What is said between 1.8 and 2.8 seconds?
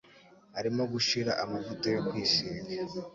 yo kwisiga.